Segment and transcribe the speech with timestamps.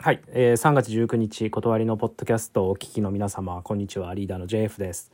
[0.00, 5.10] はい、えー3月19日、断りのポッドキャストをお聞きの皆様、こんにちは、リーダーの JF です。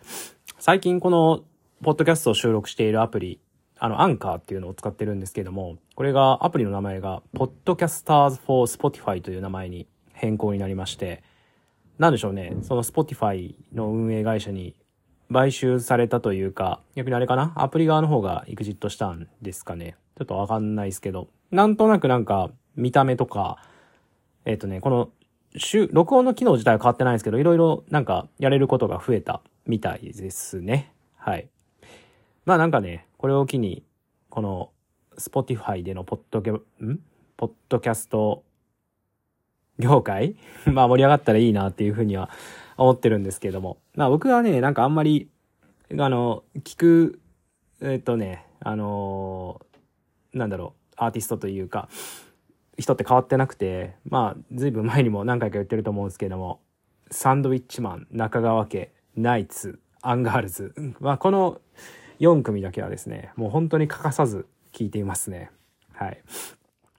[0.59, 1.41] 最近この、
[1.83, 3.41] ポッドキャストを収録しているアプリ、
[3.79, 11.23] あの、アンカーっていうのを使ってるんですけども、これが、アプリの名前が、Podcasters for Spotify という名前に変更になりまして、
[11.97, 14.75] なんでしょうね、その Spotify の運営会社に
[15.33, 17.55] 買収されたというか、逆にあれかな？
[17.57, 19.97] アプリ側の方がエグジットしたんですかね。
[20.19, 23.57] ちょっとわかんないですけど、なんとなくなんか、見た目とか、
[24.45, 25.11] えっ、とね、この、
[25.57, 30.93] 収録音の機能自体は変わってないんですけど、いろいろなんかやれることが増えたみたいですね。
[31.17, 31.49] はい。
[32.45, 33.85] まあなんかね、これを機に、
[34.29, 34.71] この、
[35.17, 37.01] Spotify でのポッドキャ、ん？
[37.37, 38.43] ポッドキャスト
[39.79, 40.37] 業界？
[40.67, 42.31] まあ盛り上がったらいいなっていうふうには
[42.77, 43.79] 思ってるんですけども。
[43.95, 45.31] まあ僕はね、なんかあんまり、
[45.97, 47.21] あの、聞く、
[47.81, 49.61] えっ、とね、あの
[50.33, 51.89] なんだろう、アーティストというか、
[52.79, 56.61] 人って変わってなくて、まあ、ずいぶん前にも何回か言ってると思うんですけども、
[57.11, 61.61] サンドウィッチマン、中川家、ナイツ、アンガールズ、まあ、この
[62.21, 65.51] 4組だけはですね、もう本当に欠かさず聞いていますね。
[65.93, 66.23] はい。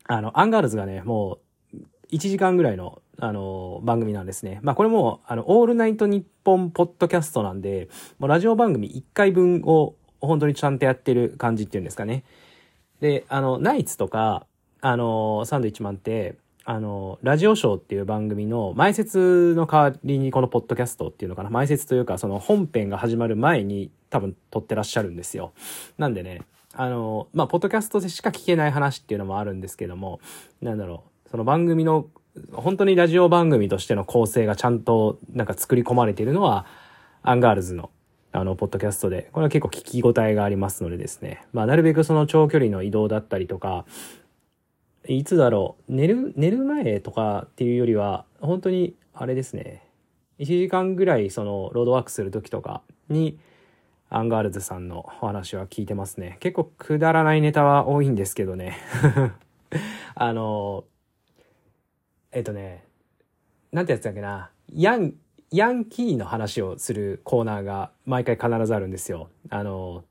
[0.08, 1.40] あの、アンガールズがね、も
[1.74, 1.78] う、
[2.12, 4.60] 1時間ぐらいの、あの、番組なんですね。
[4.62, 7.90] まあ、これも、あの、オールナイトニッポンポッドキャストなんで、
[8.20, 12.24] もうラジオ番組1回分を本当にちゃんとやってる感じっていうんですかね。
[13.02, 14.46] で、あの、ナイツとか、
[14.82, 25.54] あの、サンドイッチマンって、あの、ラジオショーっていう番組の前説の代わりにこのポッドキャストっていうのかな前説というかその本編が始まる前に多分撮ってらっしゃるんですよ。
[26.00, 26.42] なんでね、
[26.74, 30.20] あの、まあ、ポッドキャストでしか聞けない話っていうのもあるんですけども、
[30.62, 32.08] なんだろう、その番組の、
[32.52, 36.66] 本当にラジオ番組としての構成がちゃんとなんか作り込まれているのは、
[37.22, 37.92] アンガールズの
[38.32, 41.46] あの、ポッドキャストで、これは結構聞き応えがありますのでですね。
[41.54, 43.86] まあ、なるべくその長距離の移動だったりとか、
[45.08, 49.84] いつだろう、寝る、寝る前とかっていうよりは、本当に、あれですね。
[50.40, 53.38] 1時間ぐらい、その、ロードワークする時とかに、
[54.10, 56.38] アンガールズさんのお話は聞いてますね。
[56.40, 58.78] 結構くだらないネタは多いんですけどね。
[60.16, 60.86] あの、
[62.32, 62.86] えっとね、
[63.72, 64.52] なんてやつだっけな。
[64.74, 65.16] ヤン、
[65.52, 69.30] ヤンキーの話をするコーナーが毎回必ずあるんですよ。
[69.50, 70.04] あの、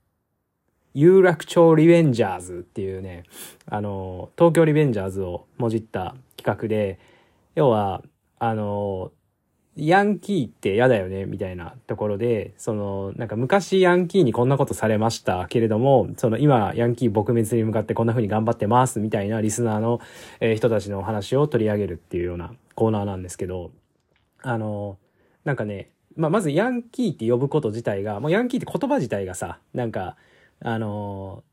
[0.95, 3.25] 有楽町リベンジャーズっていうね、
[3.67, 7.01] あの、東京リベンジャーズをもじった企画で、
[7.57, 8.03] 要は、
[8.39, 9.11] あの、
[9.77, 20.01] ヤンキーって嫌だよねみたいなところで、その、なんか昔ヤンキーにこんなことされましたけれども、その今ヤンキー撲滅に向かってこんな風に頑張ってますみたいなリスナーの、
[20.39, 23.73] え人たちのお話を取り上げるっていうようなコーナーなんですけど、
[24.43, 24.99] あの、
[25.45, 30.17] なんかね、まあ、まずヤンキーって呼ぶこと自体が、もうヤンキーって言葉自体がさ、なんか、
[30.65, 31.45] あの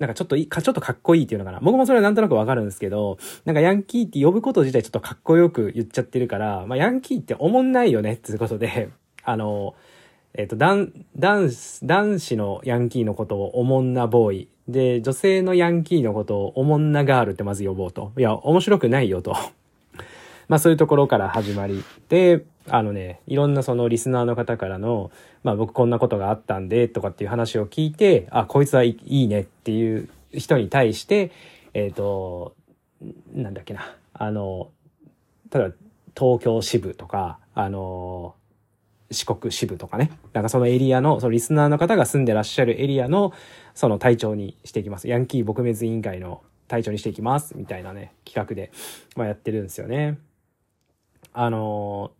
[0.00, 1.60] なんかちょっといい、か、ちょっとかっこいいっていうのかな。
[1.60, 8.90] 僕もそれはなんとなくわかるんですけど、なんかヤンキーって呼ぶこと自体ちょっとかっこよく言っちゃってるから、まあヤンキーって思んないよねっていうことで、
[9.22, 9.74] あの
[10.36, 14.48] えっ、と、男、男子、男子のヤンキーのことをおもんなボーイ。
[14.66, 18.10] で、女性のヤンキーのことをおもんなガールってまず呼ぼうと。
[18.18, 19.36] いや、面白くないよと。
[20.48, 21.84] まあそういうところから始まり。
[22.08, 25.10] で、あのね、いろんなそのリスナーの方からの、
[25.42, 31.30] まあ僕こんなことがあったんで、とかっていう話を聞いて、あ、こいつはいいねっていう人に対して、
[31.74, 32.54] えっ、と、
[33.34, 34.70] なんだっけな、あの、
[35.50, 35.70] ただ
[36.16, 38.34] 東京支部とか、あの、
[39.10, 40.10] 四国支部とかね。
[40.32, 43.32] なんかそのエリアの、そのリスナーの方が住んでらっしゃるエリアの、
[43.74, 45.08] その隊長にしていきます。
[45.08, 47.56] ヤンキー撲滅委員会の隊長にしていきます。
[47.56, 48.72] みたいなね、企画で、
[49.16, 50.18] まあやってるんですよね。
[51.32, 52.12] あの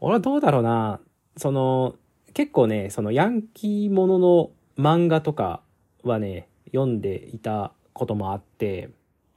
[0.00, 1.00] 俺はどうだろうな。
[1.36, 1.94] その、
[2.32, 5.62] 結構ね、そのヤンキーものの漫画とか
[6.02, 8.90] はね、読んでいたこともあって、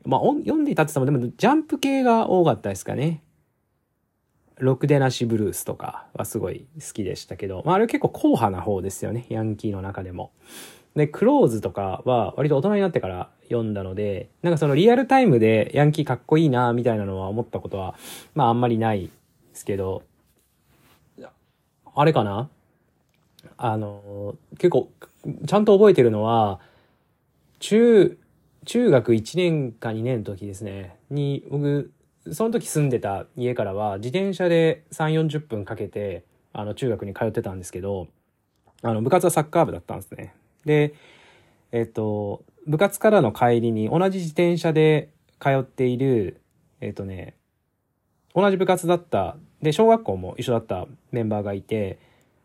[0.06, 3.22] まあ、読んでいたって言っても、でも、ジャンプ系が多かったですかね。
[4.58, 9.26] ロクデナシブルースとかはすごい好きでしたけど、まあ、あれ結構硬派な方ですよね。
[9.30, 10.32] ヤンキーの中でも。
[10.96, 17.96] で、クローズとかは割と大人になってから読んだので、なんかそのリアルタイムでヤンキーかっこいいなみたいなのは思ったことは、
[18.36, 19.12] まああんまりないで
[19.54, 20.04] すけど、
[21.96, 22.50] あれかな？
[23.58, 24.90] あの、結構、
[25.46, 26.60] ちゃんと覚えてるのは、
[27.60, 28.18] 中、
[28.66, 31.92] 中学1年か2年の時ですね、に、僕、
[32.32, 36.24] その時住んでた家からは自転車で3、40分かけて、
[36.54, 38.08] あの、中学に通ってたんですけど、
[38.82, 40.34] あの、部活はサッカー部だったんですね。
[40.66, 40.94] で、
[41.72, 45.10] えっと、部活からの帰りに同じ自転車で
[45.40, 46.42] 通っている、
[46.80, 47.36] えっとね、
[48.34, 51.98] 同じ部活だった、で、小学校も一緒だったメンバーがいて、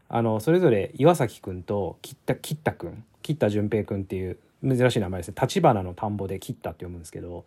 [0.09, 5.35] あの、それぞれ岩崎くんと、きった、きったくん、きった淳平くんっていう珍しい名前ですね。
[5.41, 7.44] 立花の田んぼで切ったって読むんですけど、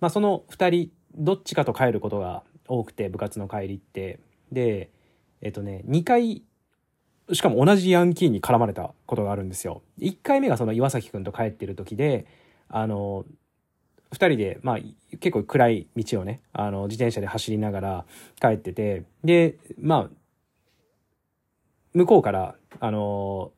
[0.00, 4.20] まあその二人どっちかと帰ることが多くて部活の帰りって
[4.52, 4.90] で
[5.40, 6.42] えっとね2回
[7.32, 9.82] しかも同じヤンキーに絡まれたことがあるんですよ。
[9.98, 12.26] 1回目がその岩崎くんと帰ってる時で
[12.68, 13.24] あの
[14.16, 14.78] 2人で、まあ、
[15.18, 18.04] 結構暗い道をねあの自転車で走りながら
[18.40, 20.10] 帰っててでまあ
[21.94, 23.52] 向こうからあの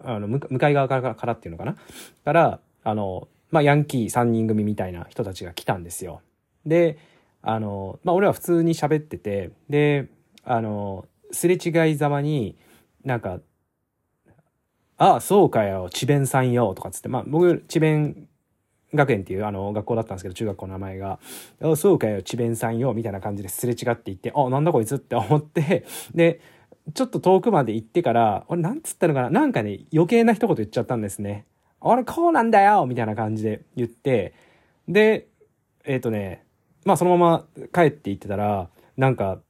[0.00, 1.76] あの向かい側からからっていうのかな？
[2.24, 6.22] からあの、まあ、ヤンキー3人組みたいな人たちが来たんですよ。
[6.64, 6.98] で
[7.42, 10.08] あの、まあ、俺は普通に喋っててで
[10.44, 12.56] あのすれ違いざまに
[13.04, 13.40] なんか
[14.96, 18.28] 「ああそうかよ智弁さんよ」とかつってまあ僕智弁
[18.94, 21.18] 学園っていうあの学校だったんですけど中学校の名前が
[21.76, 25.84] 「そうかよ智弁さんよ」みたいな感じですれ違っていって「あなんだこいつ」って思って
[26.14, 26.40] で
[26.94, 31.46] ちょっと遠くまで行ってから俺なんつったのかななんかね余計な一言言っちゃったんですね。
[31.80, 34.34] 俺こうなんだよみたいな感じで言って
[34.86, 35.26] で
[35.84, 36.44] えっ、ー、とね
[36.84, 39.40] まあそのまま帰って行ってたらなんか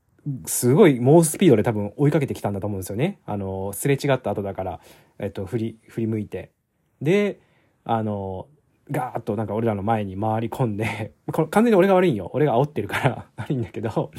[0.47, 3.19] すごい猛スピードで多分追いかけてきたんだと思うんですよね。
[3.27, 4.81] あの、すれ違った後だから、
[5.19, 6.53] えっと、振り、振り向いて。
[7.01, 7.41] で、
[7.85, 8.47] あの、
[8.93, 12.31] ガーッとなんか俺らの前に回り込んで、 これ完全に俺が悪いんよ。
[12.33, 14.13] 俺が煽ってるから 悪いんだけど、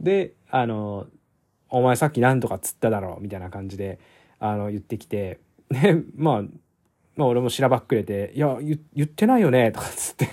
[0.00, 1.06] で、あの、
[1.70, 3.98] お前さっき何とか釣っただろうみたいな感じで、
[4.38, 5.40] あの、言ってきて、
[5.70, 6.42] で、まあ、
[7.16, 10.28] まあ俺もしらばっくれて、いや、言ってないよね、とかつって。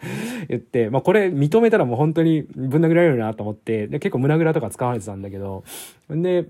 [0.48, 5.64] 言って、まあこれ認めたらもう本当にぶん殴られるなと思って、で結構胸ぐらとか使われてたんだけど、
[6.10, 6.46] で、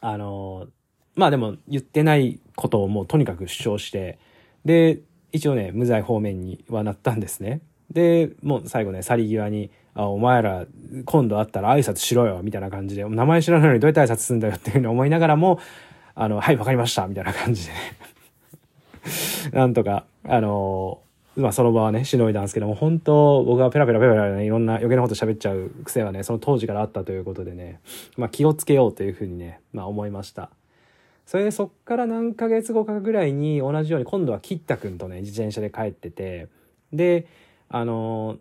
[0.00, 0.68] あの、
[1.14, 4.18] まあでも言ってないことをもうとにかく主張して、
[4.64, 5.00] で、
[5.32, 7.60] 一応ね、無罪方面にはなったんですね。
[7.90, 10.66] で、もう最後ね、去り際に、あ、お前ら、
[11.04, 15.58] 今度会ったら挨拶しろよ、みたいな感じで、名前知らないのにどうやって挨拶するんだよっていうふうに思いながらも、
[16.14, 17.78] あの、はい、わかりました、みたいな感じでね。
[19.52, 21.00] なんとか、あの
[21.36, 27.80] まあその場はね、しのいだんですけども、本当僕はペラペラペラペラね、いろんな余計なこと喋っちゃう癖はね、その当時からあったということでね、
[28.16, 30.50] まあ気をつけようというふうにね、まあ思いました。
[31.28, 36.48] それでそっから何ヶ月後かぐらいに同じように今度はキッタ君とね、自転車で帰ってて、
[36.90, 37.26] で、
[37.68, 38.38] あの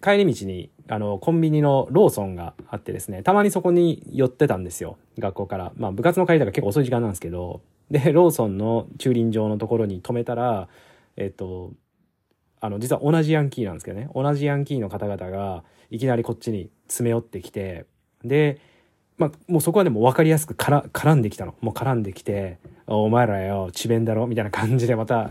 [0.00, 4.96] 帰り道に、あの、コンビニのローソンがあってですね、たまにそこに寄ってたんですよ。
[5.18, 5.72] 学校から。
[5.74, 10.68] まあ部活の帰りだから結構遅い時間なんですけど、で、ローソンの駐輪場のところに止めたら、
[11.16, 11.72] えっと、
[12.60, 17.86] あの、実は同じヤンキーなんですけどね、同じヤンキーの方々が、いきなりこっちに詰め寄ってきて、
[18.22, 18.60] で、
[19.22, 21.54] まあ、もうそこはでも分かりやすくから絡んできたの。
[21.60, 22.58] もう絡んできて、
[22.88, 25.30] お前らよ、智弁だろみたいな感じでまた、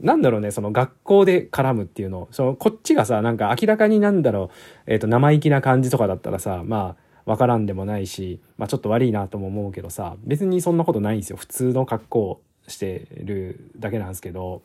[0.00, 2.28] なんだろうね、その学校で絡むっていうの。
[2.30, 4.50] その、こっちがさ、なんか明らかになんだろ
[4.86, 6.96] う、えっ、ー、と、生意気な感じとかだったらさ、ま
[7.26, 11.36] あ、わからんでもないし、まあちょっと悪いなとも思うけどさ、別にそんなことないんですよ。
[11.36, 14.62] 普通の格好してるだけなんですけど。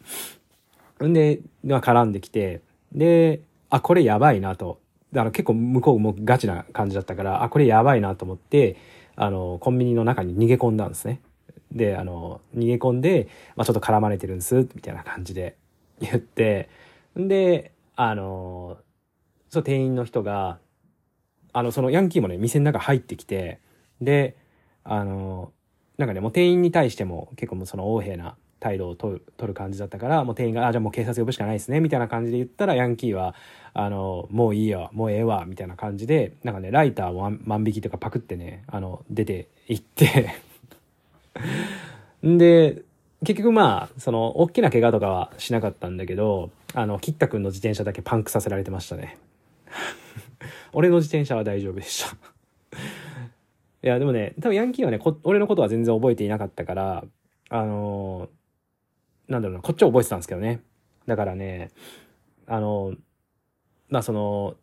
[1.03, 2.61] んで、まあ、絡んできて、
[2.93, 4.79] で、あ、これやばいなと。
[5.13, 8.75] だから結構向こうもガチな感じだったから、あ、これやばいなと思って、
[9.15, 11.21] あの、コンビニの中に逃げ込んだんですね。
[11.71, 15.55] で、あの、逃げ込んで、まあちょっと絡まれてるんです、みたいな感じで
[16.01, 16.69] 言って、
[17.17, 18.77] んで、あの、
[19.49, 20.57] そう、店員の人が、
[21.53, 23.59] あの、そのヤンキーもね、店の中入ってきて、
[24.01, 24.35] で、
[24.83, 25.51] あの、
[25.97, 33.35] なんかね、もう店員に対しても結構もうその横柄な態度を取る取る感じだったから、もう店員が、あ、じゃあもう警察呼ぶしかないですね、みたいな感じで言ったら、ヤンキーは、
[33.75, 40.31] あの、もういいよ、もうええわ、みたいな感じで、なんかね、ライターを万引きとかパクってね、あの、出て行って
[42.25, 42.83] ん で、
[43.25, 49.17] 結局まあ、その、大きな怪我とかはしなかったんだけど、あの、キッタ君の自転車だけパンクさせられてましたね。
[50.73, 52.15] 俺の自転車は大丈夫でした
[52.77, 57.05] いや、でもね、多分ヤンキーはね、俺のことは全然覚えていなかったから、
[57.49, 60.61] あのー、なんだろうな、こっちは覚えてたんですけどね。
[61.07, 61.71] だからね、
[62.45, 62.93] あの、
[63.89, 64.55] まあその、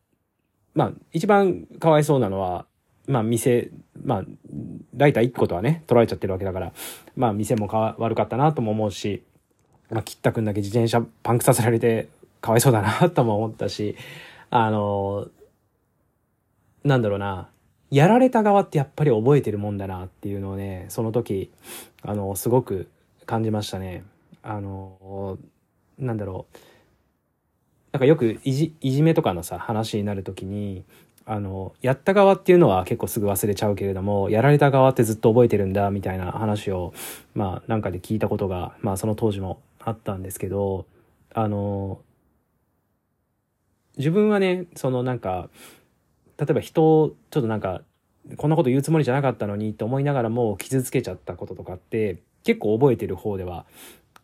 [0.75, 2.67] まあ一番かわいそうなのは、
[3.07, 3.71] まあ店、
[4.03, 4.25] まあ、
[4.97, 6.73] ライター1個とはね、取られちゃってるわけだから、
[7.17, 9.23] まあ店もか悪かったなとも思うし、
[9.91, 12.09] まあ、切ったくんだけ自転車パンクさせられて
[12.41, 13.97] かわいそうだなとも思ったし、
[14.50, 15.29] あの、
[16.85, 17.50] なんだろうな、
[17.91, 21.50] やられた側ってやっぱり覚えてるもんだなっていうのをね、その時、
[22.03, 22.89] あの、すごく
[23.27, 24.05] 感じましたね。
[24.43, 25.39] あの、
[25.99, 26.57] なんだろう。
[27.92, 30.85] なんかよくいじ、いじめとかのさ、話になる時に、
[31.26, 36.92] あの、やった側っていうのは結構すぐ忘れちゃうけれども、やられた側ってずっと覚えてるんだ、みたいな話を、
[37.35, 40.87] まあ、なんかで聞いたことが、まあ、その当時もあったんですけど、
[41.35, 42.00] あの、
[43.97, 45.50] 自分はね、そのなんか、
[46.38, 47.82] 例えば人をちょっとなんか
[48.37, 53.66] こんなこと言うつもりじゃなかったのにって思いながらも傷つけちゃったこととかって結構覚えてる方では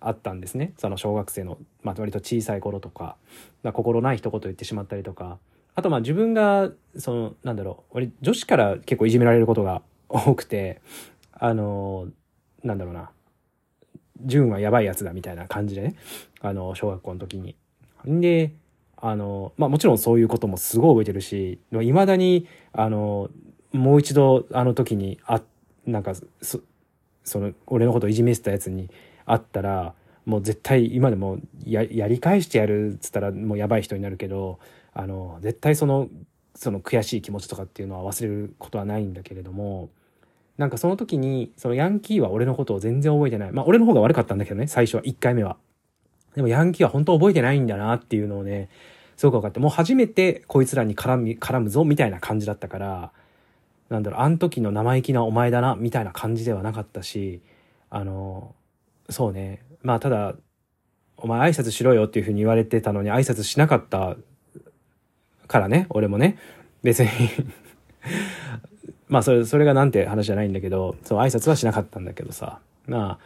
[0.09, 0.73] あったんですね。
[0.79, 3.17] その小学生の、まあ、割と小さい頃とか、
[3.63, 5.39] ま、心ない一言言ってしまったりとか、
[5.75, 10.81] あとまあ自分が、その、なんだろう、俺女子から結構いじめられることが多くて、
[11.33, 12.09] あの、
[12.65, 13.11] なんだろうな、
[14.25, 15.97] 純はやばいやつだみたいな感じでね、
[16.41, 17.57] あの、小学校の時に。
[18.07, 18.53] で、
[18.97, 23.29] あの、まあもちろんそういうこともすごい覚えてるし、いまだに、あの、
[23.73, 25.43] もう一度あの時に、あ、
[25.85, 26.61] なんか、そ、
[27.23, 28.89] その、俺のことをいじめてたやつに
[29.27, 34.59] 会ったら、もう絶対今でもややり返してやるっつったらもうやばい人になるけど、
[34.93, 36.09] あの、絶対その、
[36.55, 39.91] その悔しい気持ちとかっていうのは忘れることはないんだけれども、
[40.57, 43.53] なんかその時に、そのヤンキーは俺のことを全然覚えてない。
[43.53, 45.59] まあ俺の方が悪かったんだけどね、最初は、1回目は。
[46.35, 48.69] でもヤンキーは本当覚えてないんだなっていうのをね、
[49.17, 53.13] すごく分かって、もう初めてこいつらに絡み、絡むぞみたいな感じだったから、
[53.89, 57.41] なんだろう、あの時の生意気なお前だな、みたいな感じではなかったし、
[57.91, 58.55] あの、
[59.09, 59.63] そうね。
[59.83, 60.35] まあただ、
[61.17, 64.17] お前挨拶しろよっていうふうに言われてたのに挨拶しなかった
[65.47, 66.39] からね、俺もね。
[66.83, 67.09] 別に
[69.09, 72.61] まあそれ、それがなんて話じゃないんだけど、そう挨拶はしなかったんだけどさ。
[72.87, 73.19] まあ、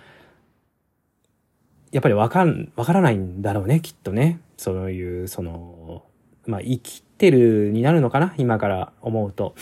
[1.93, 4.41] やっぱりわかん、わからないんだろうね、きっとね。
[4.57, 6.05] そういう、その、
[6.47, 9.55] まあ生きてるになるのかな今から思うと。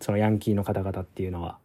[0.00, 1.58] そのヤンキーの方々っていうのは。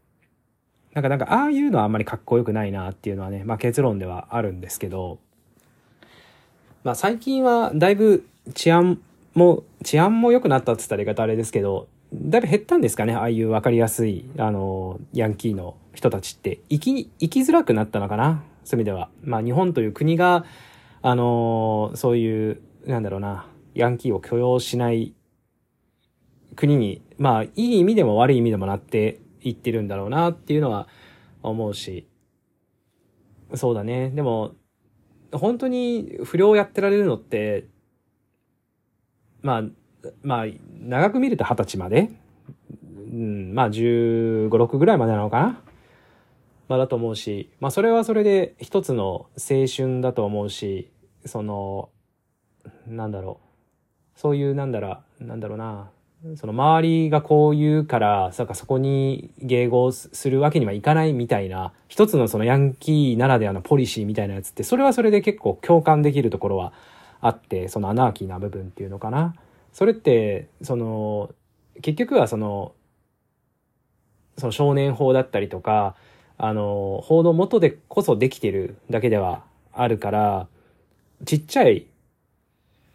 [0.93, 5.19] なんかなんか、ああいうのはあんまりかっこよくないなっていうのはね、まあ結論ではあるんですけど、
[6.83, 8.99] まあ最近はだいぶ治安
[9.33, 16.59] も、治安も良くなったって言ったら言い方あれですけど、だいぶ減ったんですかね、ああいう分かりやすい、あの、ヤンキーの人たちって。
[16.69, 19.09] 生き、生きづらくなったのかなそういう意味では。
[19.23, 20.45] まあ日本という国が、
[21.01, 25.13] あの、そういう、なんだろうな、ヤンキーを許容しない
[26.57, 30.87] 国に、まあいい意味でも悪い意味でもなっていってるんだろうなっていうのは
[31.43, 32.07] 思うし。
[33.53, 34.11] そうだね。
[34.11, 34.55] でも、
[35.33, 37.67] 本当に不良をやってられるのって、
[39.41, 39.63] まあ、
[40.23, 40.45] まあ、
[40.79, 42.09] 長く見ると二十歳まで、
[43.11, 45.61] うん、まあ15、6ぐらいまでなのかな？
[46.69, 50.89] まあだと思うし、まあそれはそれで一つの青春だと思うし、
[51.25, 51.89] その、
[52.87, 53.41] なんだろ
[54.15, 54.19] う。
[54.19, 55.91] そういう、なんだろう、なんだろうな。
[56.35, 66.73] その周りがこう言うから、そかそこに迎合するわけにはいかないみたいな、一つのそのヤンキーならではのポリシーみたいなやつって、それはそれで結構共感できるところは
[67.21, 69.33] あって、そのアナーキーな部分っていうのかな。
[69.73, 71.33] それって、その、
[71.81, 72.73] 結局はその、
[74.37, 75.95] その少年法だったりとか、
[76.37, 80.47] あの、法の下でこそできてるだけではあるから、
[81.25, 81.87] ちっちゃい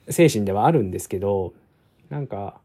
[0.08, 1.54] 精神ではあるんですけど、
[2.08, 2.60] なんか、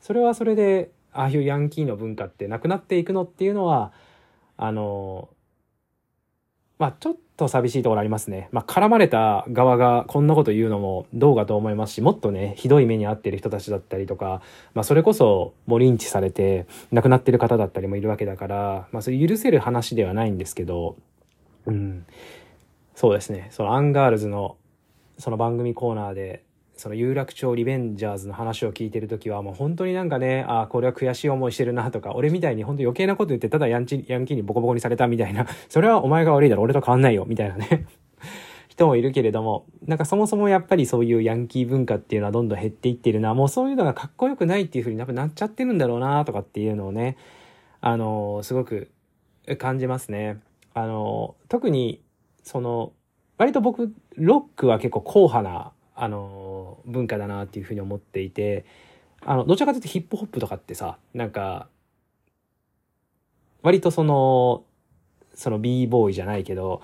[0.00, 3.92] それはそれで、ああいうヤンキーの文化ってなくなっていくのっていうのは、
[4.56, 5.28] あの、
[6.78, 8.48] まあちょっと寂しいところありますね。
[8.52, 14.40] まあ絡まれた側がこんなこと言うのもどうかと思いますし、もっとね、ひどい目に遭っている人たちだったりとか、
[14.72, 20.96] まあそれこそもうリンチされて亡くなってる方だったりもいるわけだから、まあそれ許せる話ではないんですけど、
[21.66, 22.06] うん。
[22.94, 23.48] そうですね。
[23.50, 24.56] そのアンガールズの
[25.18, 26.42] その番組コーナーで
[26.80, 37.84] その有楽町リベンジャーズの話を聞いてる時はもう本当になんかね、ああ、これは悔しい思いしてるなとか、俺みたいに本当余計なこと言ってただヤンチ、ヤンキーにボコボコにされたみたいな、 それはお前が悪いだろ、俺と変わんないよ、みたいなね
[38.68, 47.18] 人もいるけれども、なんかそもそもやっぱりそういうヤンキー文化っていうのはどんどん減っていってるな、もうそういうのがかっこよくないっていう風に多分なっちゃってるんだろうなとかっていうのをね、
[47.82, 48.90] あのすごく
[49.58, 50.40] 感じますね。
[50.72, 52.00] あの特に、
[52.42, 52.94] その、
[53.36, 55.72] 割と僕、ロックは結構硬派な
[56.02, 58.64] あの文化だなっていうふうに思っていて
[59.20, 61.68] あのどちらかというとヒップホップとかってさなんか
[63.62, 64.64] 割とその
[65.34, 66.80] その b ボーイじゃないけど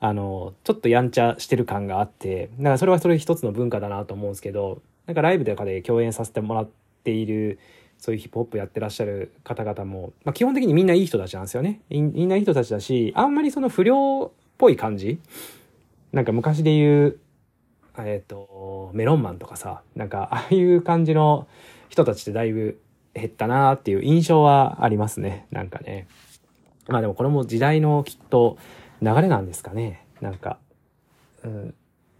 [0.00, 6.68] あのちょっとやんちゃしてる感があってだからそれはそれ一つの文化だなと思うんですけどなんかライブとかで共演させてもらっ
[7.04, 7.58] ている
[7.96, 11.80] そういうヒップホップやってらっしゃる方々も、まあ、基本的にみんないい人たちなんですよね。
[11.90, 15.18] みんないい人たちだしあんまりその不良っぽい感じ
[16.12, 17.18] なんか昔で言う
[18.06, 21.46] えっ、ー、と、メロンマンとかさ、なんか、ああいう感じの
[21.88, 22.80] 人たちってだいぶ
[23.14, 25.46] 減ったなっていう印象はありますね。
[25.50, 26.06] なんかね。
[26.88, 28.58] まあでもこれも時代のきっと
[29.02, 30.06] 流れなんですかね。
[30.20, 30.58] なんか、
[31.44, 31.74] うん。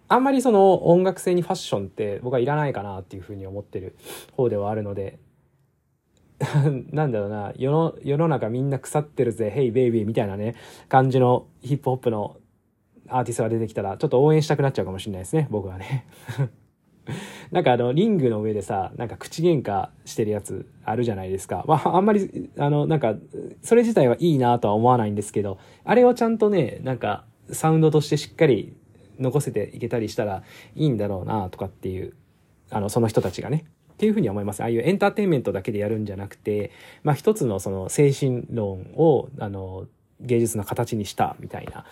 [0.09, 3.95] あんまりその音楽性にファッションって僕はいらないかなっていうふうに思ってる
[4.33, 5.19] 方ではあるので、
[6.93, 10.55] なんだろうな、世の、世の中みんな腐ってるぜ、ヘイベイビーみたいなね、
[10.89, 12.38] 感じのヒップホップの
[13.11, 16.07] アーティストが出てきたら、ちょっと応援したくなっちゃうかもしれないですね、僕はね。
[17.51, 21.65] なんかあの、リングの上でさ、なんか口喧嘩してるやつあるじゃないですか。
[21.67, 23.15] まあ、あんまり、あの、なんか、
[23.63, 28.77] それ自体はいいなとは思わないんですけど、あれをちゃんとね、なんか、サウンドとしてしっかり
[29.19, 30.43] 残せていけたりしたら
[30.75, 32.15] いいんだろうなとかっていう、
[32.71, 33.65] あの、その人たちがね。
[33.95, 34.63] っていうふうに思います。
[34.63, 36.71] ああいうエンターテインメントだけでやるんじゃなくて、
[37.03, 39.87] まあ一つのその精神論を、あの、
[40.21, 41.85] 芸術の形にしたみたいな、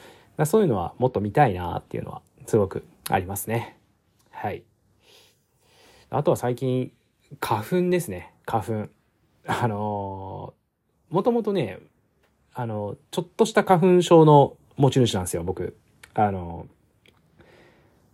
[0.44, 3.78] そういうのはもっと見たいなっていうのはすごくありますね。
[4.30, 4.64] はい。
[6.10, 6.92] あとは最近、
[7.40, 8.34] 花粉ですね。
[8.44, 8.88] 花粉。
[9.46, 11.78] あのー、もともとね、
[12.52, 15.76] あの、ちょっとした花粉症の持ち主なんですよ、僕。
[16.14, 16.66] あの、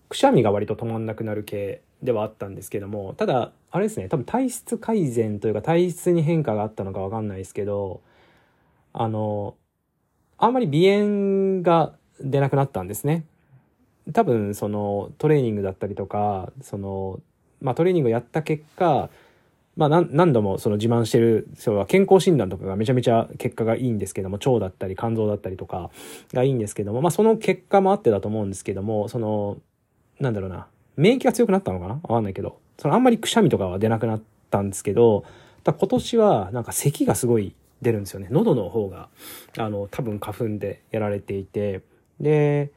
[0.09, 8.02] くしゃみが割と止まんなくなる系ではあったんですけども、ただ、あれですね、多分体質改善というか体質に変化があったのかわかんないですけど、
[8.93, 9.55] あの、
[10.37, 13.25] あんまり鼻炎が出なくなったんですね。
[14.12, 17.21] 多分、その、トレーニングだったりとか、その、
[17.61, 19.11] まあトレーニングをやった結果、
[19.76, 25.91] まあ何度もその自慢してる人は健康診断とかがめちゃめちゃ結果がいいんですけども、腸だったり肝臓だったりとか
[26.35, 29.57] がいいんですけども、まあその結果もあってだと思うんですけども、その、
[30.21, 31.95] なんだろうな、免疫が強くなったのかな？
[31.95, 35.25] わかんないけど、そのあんまりくしゃみとかは出なくなったんですけど
[35.64, 38.29] だ、今年はなんか咳がすごい出るんですよね。
[38.31, 39.09] 喉の方が、
[39.57, 41.81] あの、多分花粉でやられていて、
[42.23, 42.73] で、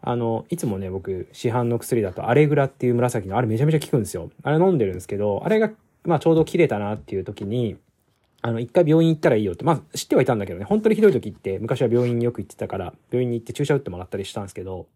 [0.00, 4.30] あの、いつもね、僕、市販の薬だと、アレグラっていう紫の、あれめちゃめちゃ効くんですよ。
[4.42, 5.70] あれ飲んでるんですけど、あれが、
[6.04, 7.76] まあちょうど切れたなっていう時に、
[8.42, 14.86] あの、一回病院行ったらいいよって、まあ知ってはいたんだけどね、本当にひどい時って、昔は病院によく行ってたから、病院に行って注射打ってもらったりしたんですけど、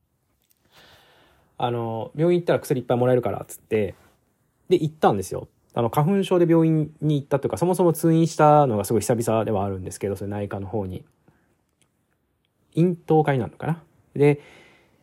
[1.59, 3.95] あの、病院行ったら薬いっぱいもらえるから、つって、
[4.69, 5.49] で、行ったんですよ。
[5.75, 11.05] あの、花粉症で病院に行ったというか、そもそも通院したのがすごい久々ではあるんですけど、それ内科の方に。
[12.77, 13.83] 咽頭科になのかな。
[14.15, 14.41] で、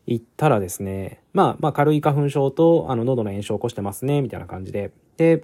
[0.06, 4.92] 行ったらですね、まあ、まあ、軽い花粉症と、あの、喉の炎症を起こしてますね、みたいな感じで。
[5.18, 5.44] で、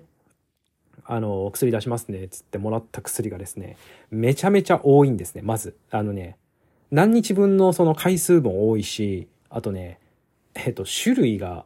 [1.06, 3.76] あの、薬出しますね、つってもらった薬がですね、
[4.10, 5.76] めちゃめちゃ多いんですね、まず。
[5.92, 6.38] あのね、
[6.92, 10.00] 何日分のその回数も多いし、あとね、
[10.56, 11.66] えっと、種類が、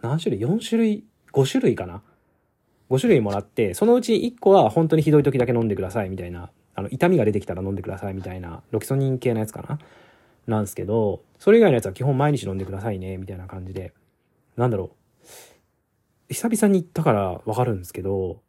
[0.00, 2.02] 何種類 ?4 種類 ?5 種類かな
[2.90, 6.50] ?5 種類もらって、そのうち1個は本当にひどい時だけ飲んでください、みたいな。
[6.74, 8.62] あの、痛みが出てきたら飲んでください、みたいな。
[8.70, 9.78] ロキソニン系のやつかな？
[10.48, 13.92] なんですけど、それ以外のやつは基本毎日飲んでくださいね、みたいな感じで。
[14.56, 14.90] なんだろ
[16.30, 16.34] う。
[16.34, 18.40] 久々に行ったからわかるんですけど、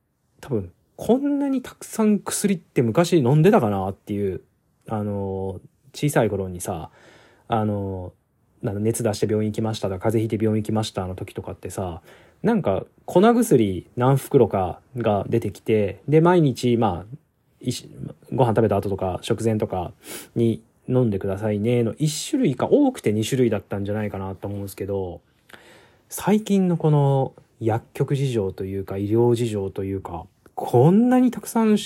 [0.42, 4.42] 多分、こんなにたくさん薬って昔飲んでたかなっていう、
[4.88, 5.62] あの、
[5.94, 6.90] 小さい頃にさ、
[7.48, 8.14] あの、
[8.62, 12.02] なん熱出して病院行きましたとか、風邪ひいて病院行きましたの時とかってさ、
[12.44, 17.16] なんか粉薬何袋かが出てきて、で、毎日、まあ、
[18.34, 19.92] ご飯食べた後とか食前とか
[20.36, 25.22] に飲んでくださいねの1種類か多くて2種類だったんじゃないかなと思うんですけど、
[26.10, 30.26] 最近のこの薬局事情というか医療事情というか、
[30.56, 31.78] こんなにたくさん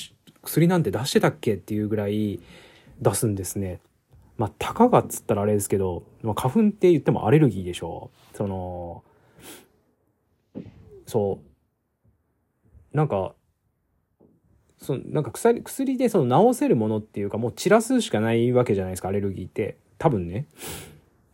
[0.41, 2.39] 薬なんて出してたっけっていうぐらい
[3.01, 3.79] 出すんですね。
[4.37, 8.09] まあ、たかがっつったらあれですけど、まあ、花粉って言ってもアレルギーでしょ。
[8.33, 9.03] その、
[11.05, 11.39] そ
[12.93, 12.97] う。
[12.97, 13.33] なんか、
[14.83, 19.77] そのなんか薬薬でその治せるものっていうかもう散らすしかないわけじゃないですかアレルギーって。
[19.97, 20.47] 多分ね。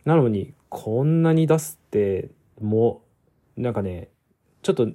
[0.04, 3.02] なのにこんなに出すっても
[3.58, 4.08] うなんかね
[4.62, 4.88] ちょっと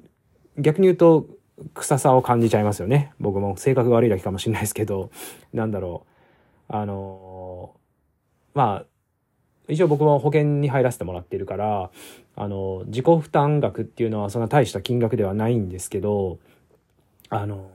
[0.57, 1.27] 逆に言うと
[1.73, 3.11] 臭さを感じちゃいますよね。
[3.19, 5.11] 僕も性格が悪いだけかもしれないですけど。
[5.53, 6.05] なんだろ
[6.69, 6.73] う。
[6.75, 7.75] あの
[8.53, 8.85] まあ
[9.67, 11.91] 一応僕も保険に入らせてもらってるから
[12.35, 16.39] あの自己負担額っていうのはそんな大した金額ではないんですけど
[17.29, 17.69] あの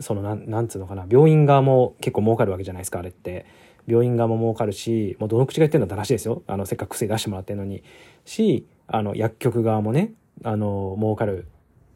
[0.00, 3.46] そのなん、なんつうのかな、病院側も結構儲かるわけじゃないですか、あれって。
[3.86, 6.42] 病院側も儲かるし、もうどの口が言ってんだって話ですよ。
[6.46, 7.82] あの、せっかく薬出してもらってんのに。
[8.24, 11.46] し、あの、薬局側もね、あの、儲かる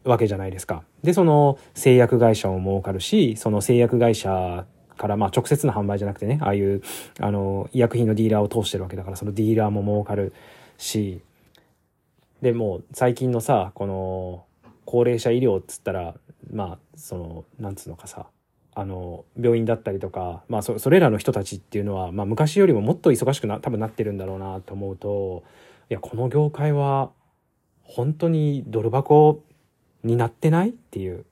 [0.03, 0.83] わけじゃないですか。
[1.03, 4.65] で、その製薬会社も儲かるし、その製薬会社
[4.97, 6.81] からまあ直接の販売じゃなくてね、ああいう、
[7.19, 10.33] あの、医薬品のディーラーを通してるわけだから、そのディーラーも儲かる
[10.77, 11.21] し、
[12.41, 14.45] で、もう最近のさ、この、
[14.85, 16.15] 高齢者医療っつったら、
[16.49, 18.27] まあそのなんつうのかさ
[18.73, 25.43] あの病院だったりとか、まあそ、れらの人たちっていうのは、まあ、昔よりももっと忙しくな多分なってるんだろうなと思うと
[25.89, 27.11] いやこの業界は
[27.83, 29.43] 本当にドル箱
[30.03, 31.25] になってないっていう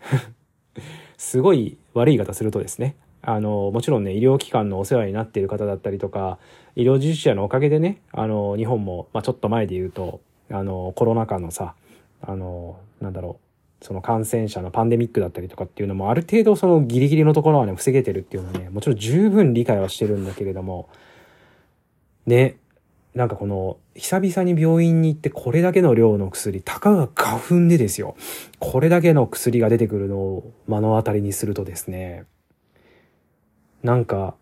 [1.18, 2.96] すごい悪い言い方するとですね。
[3.22, 6.38] あのもちろんね医療機関のお世話になっている方だったりとか
[6.74, 11.74] 医療従事者のおかげでねあの日本も、まあ、ちょっと前で言うとあのコロナ禍のさ
[12.22, 13.49] あのなんだろう
[13.80, 20.88] その感染者のパンデミックだったりとかっていうのもある程度そのギリギリのところはね、防げてるっていうのはね、もちろん十分理解はしてるんだけれども、
[22.26, 22.56] ね、
[23.14, 28.16] なんかこの、久々に病院に行ってこれだけの量の薬、たかが花粉でですよ。
[28.58, 32.24] これだけの薬が出てくるのを目の当たりにするとですね、
[33.82, 34.34] なんか、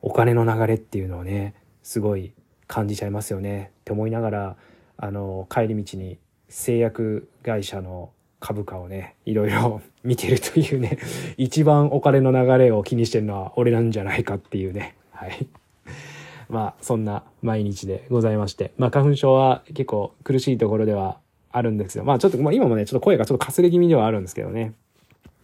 [0.00, 2.32] お金の流れっていうのをね、すごい
[2.66, 4.56] 感じちゃいますよねって思いながら
[4.96, 8.10] あの帰り道に製薬会社の
[8.42, 10.98] 株価をねいろいろ 見てるというね
[11.38, 14.96] 一番お金の流れを気にしてるのは俺なんじゃないかっていうね。
[15.12, 15.46] はい。
[16.50, 18.72] まあそんな毎日でございまして。
[18.76, 21.18] まあ花粉症は結構苦しいところでは
[21.52, 22.04] あるんですよ。
[22.04, 24.74] まあちょっと、まあ、今もねちょっと声がちょっとかすれ気味ではあるんですけどね。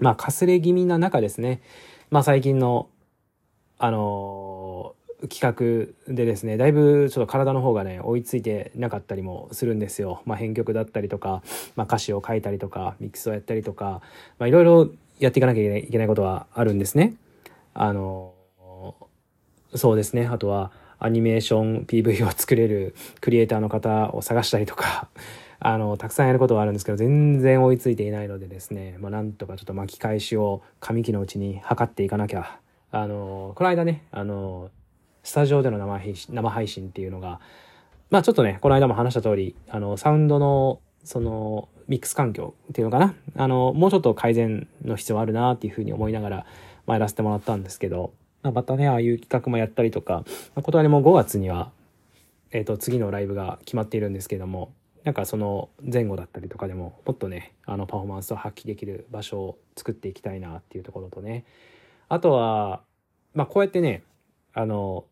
[0.01, 1.63] まあかすれ気味な中ですね。
[2.11, 2.89] まあ最近の
[3.79, 4.48] あの
[5.27, 10.23] 企画でですね、だいぶちょっと体の方がね、追いついてなかったりもするんですよ。
[10.27, 11.43] まあ編曲だったりとか、
[11.75, 14.01] まあ歌詞を書いたりとか、ミックスをやったりとか、
[14.39, 17.15] まあいろいろやっていかなきゃいけないことはあるんですね。
[17.75, 18.35] あの、
[19.75, 20.27] そうですね。
[20.27, 25.09] あとは、アニメーション PV を作れるクリエイターの方を探したりとか、
[25.61, 34.71] あの、たくさんやることはあるんですけど、全然追いついていないのでですね、まあなんとかちょっと巻き返しを上期のうちに図っていかなきゃあの、この間ね、あの、
[35.29, 37.39] スタジオでの生配信生配信っていうのが、
[38.09, 43.15] まあちょっとね、この間も話した通り、あの、サウンドの、その、ミックス環境っていうのかな？
[43.37, 46.37] あの、もうちょっと改善の必要あるなっていうふうに思いながら、
[46.87, 51.73] まあ、やらせてもらったんですけど、まあ、またね、ああいう企画もやったりとか、まあ、断りも5月には、
[52.51, 54.73] えっ、ー、と、次のライブが決まっているんですけども、
[55.05, 61.45] なんかその前後だったりとかでも、もっとね、あの、パフォーマンスを発揮できる場所を作っていきたいなっていうところとね、
[62.09, 62.81] あとは、
[63.35, 64.05] まあこうやってね、
[64.55, 65.05] あの、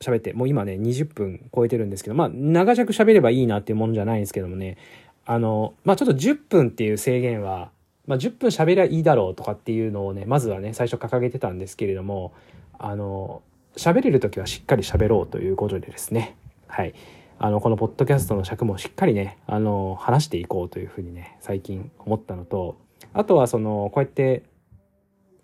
[0.00, 4.76] 喋って、もう今ね、20分超えてるんですけど、まあ長尺喋ればいいなっていうものじゃないんですけどもね、
[5.24, 7.70] あの、まあちょっと10分っていう制限は、
[8.06, 12.32] まあ10分喋りゃいいだろうとかっていうのをね、まずはね、最初掲げてたんですけれども、
[12.78, 13.42] あの、
[13.76, 16.94] 喋れる時はしっかり喋ろうということでですね、はい。
[17.38, 22.76] あの、このポッドキャストの尺もしっかりね、あの、話していこうというふうにね、最近思ったのと、
[23.12, 24.42] あとはその、こうやって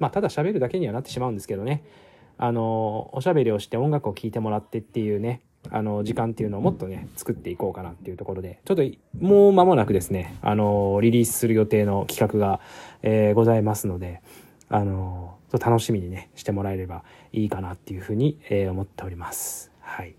[0.02, 1.84] まあ、ただ喋るだけにはなってしまうんですけどね、
[2.42, 8.82] あの、おしゃべりをして音楽を聴いてもらってっていうね、あの、時間っていうのをもっとね、作っていこうかなっていうところで、ちょっと
[9.20, 12.58] もう間もなくですね、あの、リリースする予定の企画が、
[13.02, 14.22] えー、ございますので、
[14.68, 19.70] あの、ちょっと楽しみにね、してもらえればいいかなっていうふうに、えー、思っております。
[19.78, 20.16] はい。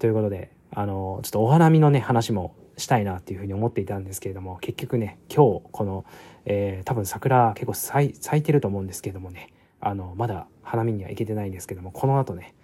[0.00, 6.04] ということで、あの、ちょっとお花見のね、話もしたいなっていうふうに思っていたんですけれども、結局ね、今日この、
[6.46, 12.54] えー、多分桜結構咲いてると思うんですけどもね、あの、まだ花見には行けてないんですけども、この後ね、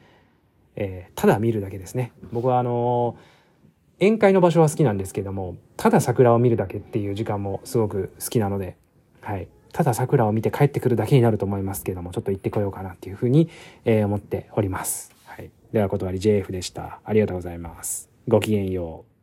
[0.76, 2.12] えー、ただ見るだけですね。
[2.32, 8.76] 僕はあのー、宴会の場所は好きなんですけども、ただ桜を見るだけっていう時間もすごく好きなので、
[9.22, 9.48] はい。
[9.72, 13.48] ただ桜を見て帰ってくるだけになると思いますけども、ちょっと行ってこようかなっていうふうに、
[13.84, 15.12] えー、思っております。
[15.24, 15.50] はい。
[15.72, 17.00] では、断り JF でした。
[17.04, 18.08] ありがとうございます。
[18.28, 19.15] ごきげんよう。